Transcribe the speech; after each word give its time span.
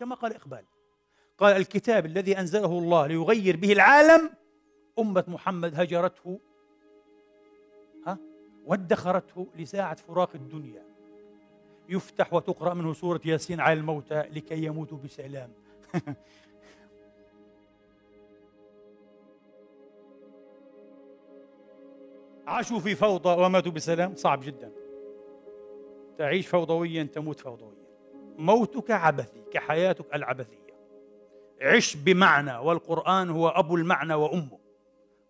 كما 0.00 0.14
قال 0.14 0.34
إقبال. 0.34 0.64
قال 1.38 1.56
الكتاب 1.56 2.06
الذي 2.06 2.38
أنزله 2.38 2.78
الله 2.78 3.06
ليغير 3.06 3.56
به 3.56 3.72
العالم 3.72 4.30
أمة 4.98 5.24
محمد 5.28 5.80
هجرته 5.80 6.40
ها 8.06 8.18
وادخرته 8.66 9.46
لساعة 9.56 9.94
فراق 9.94 10.30
الدنيا. 10.34 10.82
يفتح 11.88 12.34
وتقرأ 12.34 12.74
منه 12.74 12.92
سورة 12.92 13.20
ياسين 13.24 13.60
على 13.60 13.80
الموتى 13.80 14.20
لكي 14.20 14.64
يموتوا 14.64 14.98
بسلام. 14.98 15.52
عاشوا 22.46 22.78
في 22.78 22.94
فوضى 22.94 23.42
وماتوا 23.42 23.72
بسلام 23.72 24.16
صعب 24.16 24.40
جدا. 24.40 24.72
تعيش 26.18 26.46
فوضويا 26.46 27.02
تموت 27.02 27.40
فوضويا. 27.40 27.79
موتك 28.40 28.90
عبثي 28.90 29.42
كحياتك 29.52 30.14
العبثية. 30.14 30.70
عش 31.62 31.96
بمعنى 31.96 32.56
والقرآن 32.56 33.30
هو 33.30 33.48
أبو 33.48 33.76
المعنى 33.76 34.14
وأمه. 34.14 34.58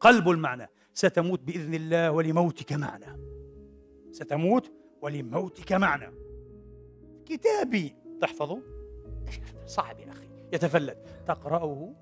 قلب 0.00 0.28
المعنى. 0.28 0.68
ستموت 0.94 1.40
بإذن 1.40 1.74
الله 1.74 2.10
ولموتك 2.10 2.72
معنى. 2.72 3.20
ستموت 4.10 4.72
ولموتك 5.02 5.72
معنى. 5.72 6.14
كتابي. 7.26 7.94
تحفظه؟ 8.20 8.62
صعب 9.66 10.00
يا 10.00 10.10
أخي. 10.10 10.28
يتفلت. 10.52 10.98
تقرأه؟ 11.26 11.94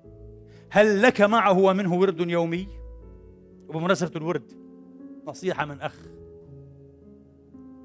هل 0.69 1.01
لك 1.01 1.21
معه 1.21 1.59
ومنه 1.59 1.93
ورد 1.93 2.19
يومي؟ 2.19 2.67
وبمناسبة 3.67 4.11
الورد 4.15 4.51
نصيحة 5.27 5.65
من 5.65 5.81
أخ. 5.81 5.95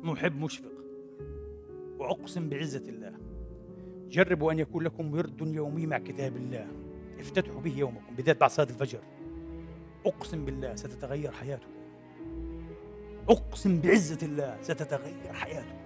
محب 0.03 0.41
مشفق. 0.41 0.73
وأقسم 1.99 2.49
بعزة 2.49 2.89
الله. 2.89 3.24
جربوا 4.11 4.53
أن 4.53 4.59
يكون 4.59 4.85
لكم 4.85 5.15
ورد 5.15 5.41
يومي 5.41 5.87
مع 5.87 5.99
كتاب 5.99 6.37
الله. 6.37 6.67
افتتحوا 7.21 7.61
به 7.61 7.79
يومكم 7.79 8.15
بالذات 8.17 8.41
بعد 8.41 8.51
صلاة 8.51 8.69
الفجر. 8.71 8.99
أقسم 10.07 10.45
بالله 10.45 10.75
ستتغير 10.75 11.33
حياتكم 11.33 11.71
أقسم 13.29 13.81
بعزة 13.81 14.27
الله 14.27 14.57
ستتغير 14.63 15.33
حياتكم 15.33 15.85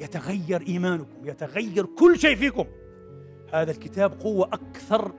يتغير 0.00 0.66
إيمانكم 0.68 1.28
يتغير 1.28 1.86
كل 1.86 2.18
شيء 2.18 2.36
فيكم. 2.36 2.64
هذا 3.52 3.70
الكتاب 3.70 4.20
قوة 4.20 4.46
أكثر 4.46 5.12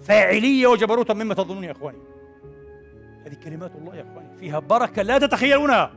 فاعلية 0.00 0.66
وجبروتا 0.66 1.14
مما 1.14 1.34
تظنون 1.34 1.64
يا 1.64 1.72
إخواني. 1.72 1.98
هذه 3.26 3.34
كلمات 3.34 3.76
الله 3.76 3.96
يا 3.96 4.02
إخواني. 4.02 4.36
فيها 4.36 4.58
بركة 4.58 5.02
لا 5.02 5.18
تتخيلونها. 5.18 5.92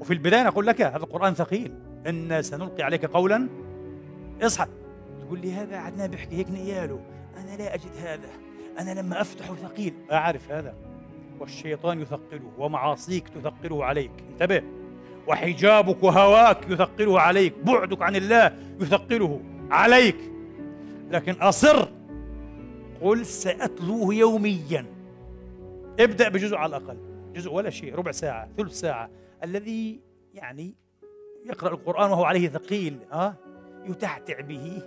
وفي 0.00 0.12
البداية 0.12 0.48
أقول 0.48 0.66
لك 0.66 0.82
هذا 0.82 0.96
القرآن 0.96 1.34
ثقيل. 1.34 1.74
إنا 2.06 2.42
سنلقي 2.42 2.82
عليك 2.82 3.04
قولا 3.04 3.48
اصحى. 4.42 4.66
تقول 5.20 5.40
لي 5.40 5.52
هذا 5.52 5.76
عدنان 5.76 6.10
بيحكي 6.10 6.36
هيك 6.36 6.50
نياله. 6.50 7.00
أنا 7.36 7.56
لا 7.56 7.74
أجد 7.74 7.96
هذا. 7.96 8.28
أنا 8.78 9.00
لما 9.00 9.20
أفتحه 9.20 9.54
ثقيل 9.54 9.94
أعرف 10.12 10.52
هذا. 10.52 10.74
والشيطان 11.40 12.00
يثقله 12.00 12.52
ومعاصيك 12.58 13.28
تثقله 13.28 13.84
عليك. 13.84 14.10
انتبه. 14.32 14.62
وحجابك 15.28 16.02
وهواك 16.02 16.70
يثقله 16.70 17.20
عليك. 17.20 17.54
بعدك 17.64 18.02
عن 18.02 18.16
الله 18.16 18.58
يثقله 18.80 19.40
عليك. 19.70 20.18
لكن 21.10 21.32
أصر. 21.32 21.88
قل 23.02 23.26
سأتلوه 23.26 24.14
يوميا. 24.14 24.86
ابدأ 26.00 26.28
بجزء 26.28 26.56
على 26.56 26.76
الأقل. 26.76 26.96
جزء 27.34 27.52
ولا 27.52 27.70
شيء. 27.70 27.94
ربع 27.94 28.10
ساعة. 28.10 28.48
ثلث 28.56 28.72
ساعة. 28.72 29.10
الذي 29.44 30.00
يعني 30.34 30.74
يقرأ 31.46 31.74
القرآن 31.74 32.10
وهو 32.10 32.24
عليه 32.24 32.48
ثقيل. 32.48 32.98
ها؟ 33.12 33.36
يتعتع 33.84 34.40
به 34.40 34.82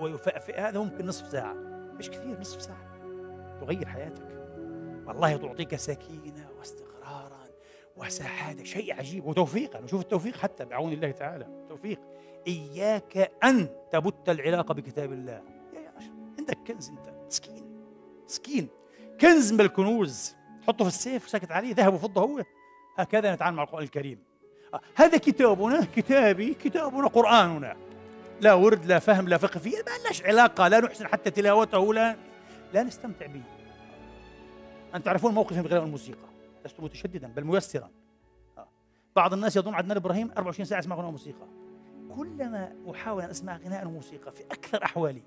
ويفأفئ. 0.00 0.60
هذا 0.60 0.78
ممكن 0.78 1.06
نصف 1.06 1.28
ساعة. 1.28 1.54
مش 1.98 2.10
كثير 2.10 2.40
نصف 2.40 2.62
ساعة. 2.62 2.90
تغير 3.60 3.88
حياتك. 3.88 4.28
والله 5.06 5.36
تعطيك 5.36 5.76
سكينة 5.76 6.48
واستقرارا 6.58 7.40
وسعادة. 7.96 8.64
شيء 8.64 8.94
عجيب 8.94 9.26
وتوفيقا. 9.26 9.80
وشوف 9.80 10.00
التوفيق 10.00 10.36
حتى 10.36 10.64
بعون 10.64 10.92
الله 10.92 11.10
تعالى. 11.10 11.66
توفيق. 11.68 12.00
إياك 12.46 13.30
أن 13.44 13.68
تبت 13.92 14.28
العلاقة 14.28 14.74
بكتاب 14.74 15.12
الله. 15.12 15.42
يا 15.74 15.80
يا 15.80 15.92
عندك 16.38 16.58
كنز 16.66 16.88
أنت. 16.88 17.14
مسكين. 17.26 17.82
مسكين. 18.24 18.68
كنز 19.20 19.52
من 19.52 19.60
الكنوز. 19.60 20.34
تحطه 20.62 20.84
في 20.84 20.90
السيف 20.90 21.24
وساكت 21.24 21.52
عليه. 21.52 21.74
ذهب 21.74 21.94
وفضة 21.94 22.20
هو. 22.20 22.42
هكذا 22.96 23.34
نتعامل 23.34 23.56
مع 23.56 23.62
القرآن 23.62 23.84
الكريم. 23.84 24.18
آه، 24.74 24.80
هذا 24.94 25.18
كتابنا. 25.18 25.86
كتابي. 25.96 26.54
كتابنا. 26.54 27.06
قرآننا. 27.06 27.76
لا 28.40 28.54
ورد 28.54 28.86
لا 28.86 28.98
فهم 28.98 29.28
لا 29.28 29.38
فقه 29.38 29.60
فيه 29.60 29.76
ما 29.76 29.98
لناش 30.00 30.22
علاقة 30.22 30.68
لا 30.68 30.80
نحسن 30.80 31.06
حتى 31.06 31.30
تلاوته 31.30 31.94
لا 31.94 32.16
لا 32.74 32.82
نستمتع 32.82 33.26
به. 33.26 33.42
أن 34.94 35.02
تعرفون 35.02 35.34
موقفي 35.34 35.60
من 35.60 35.66
غير 35.66 35.82
الموسيقى. 35.82 36.28
لست 36.64 36.80
متشددا 36.80 37.28
بل 37.28 37.44
ميسرا. 37.44 37.90
آه. 38.58 38.68
بعض 39.16 39.32
الناس 39.32 39.56
يظن 39.56 39.74
عدنان 39.74 39.96
إبراهيم 39.96 40.30
24 40.30 40.64
ساعة 40.64 40.78
يسمع 40.78 40.96
غناء 40.96 41.08
وموسيقى 41.08 41.46
كلما 42.16 42.72
أحاول 42.90 43.22
أن 43.22 43.30
أسمع 43.30 43.56
غناء 43.56 43.86
وموسيقى 43.86 44.32
في 44.32 44.42
أكثر 44.42 44.84
أحوالي 44.84 45.22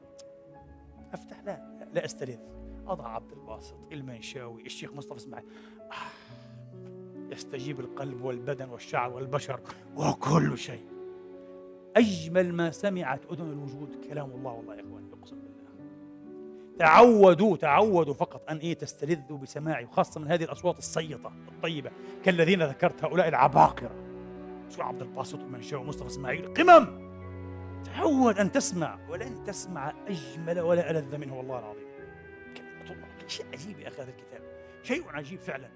أفتح 1.13 1.39
لا 1.39 1.87
لا 1.93 2.05
أستلذ 2.05 2.39
أضع 2.87 3.07
عبد 3.07 3.31
الباسط 3.31 3.75
المنشاوي 3.91 4.65
الشيخ 4.65 4.93
مصطفى 4.93 5.17
إسماعيل. 5.17 5.47
آه. 5.91 7.33
يستجيب 7.33 7.79
القلب 7.79 8.21
والبدن 8.21 8.69
والشعر 8.69 9.13
والبشر 9.13 9.59
وكل 9.95 10.57
شيء. 10.57 10.92
أجمل 11.97 12.53
ما 12.53 12.71
سمعت 12.71 13.25
أذن 13.31 13.51
الوجود. 13.51 14.05
كلام 14.09 14.31
الله 14.31 14.51
والله 14.51 14.75
يا 14.75 14.81
إخواني 14.81 15.07
أقسم 15.21 15.35
بالله. 15.35 15.53
تعودوا 16.79 17.57
تعودوا 17.57 18.13
فقط 18.13 18.49
أن 18.49 18.57
إيه 18.57 18.73
تستلذوا 18.73 19.37
بسماعي 19.37 19.85
وخاصة 19.85 20.21
من 20.21 20.27
هذه 20.27 20.43
الأصوات 20.43 20.77
الصيطة 20.77 21.31
الطيبة 21.47 21.91
كالذين 22.23 22.63
ذكرت 22.63 23.03
هؤلاء 23.03 23.27
العباقرة. 23.27 23.91
شو 24.69 24.81
عبد 24.81 25.01
الباسط 25.01 25.39
ومنشاء 25.39 25.79
ومصطفى 25.79 26.07
إسماعيل. 26.07 26.53
قمم! 26.53 27.03
تعود 27.85 28.39
أن 28.39 28.51
تسمع 28.51 28.97
ولن 29.09 29.43
تسمع 29.43 29.93
أجمل 30.07 30.59
ولا 30.59 30.91
ألذ 30.91 31.17
منه 31.17 31.37
والله 31.37 31.59
العظيم. 31.59 31.87
كلمة 32.57 32.91
الله. 32.91 33.07
شيء 33.27 33.45
عجيب 33.53 33.79
يا 33.79 33.87
أخي 33.87 34.01
هذا 34.01 34.09
الكتاب. 34.09 34.41
شيء 34.83 35.03
عجيب 35.09 35.39
فعلا. 35.39 35.69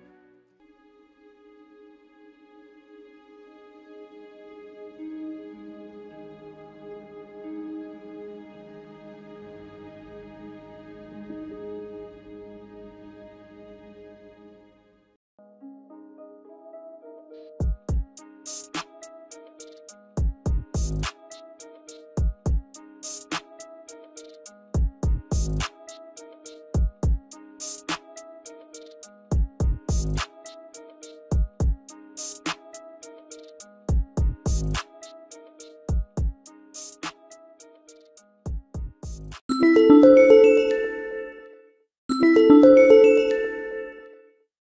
Podcast. 20.88 21.17